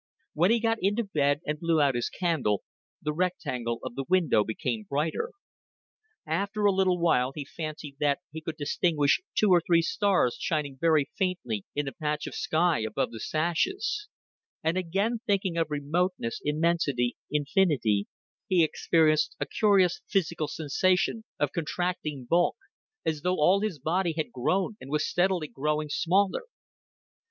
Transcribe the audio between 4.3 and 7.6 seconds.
became brighter. After a little while he